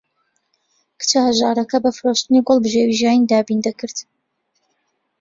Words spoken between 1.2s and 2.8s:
هەژارەکە بە فرۆشتنی گوڵ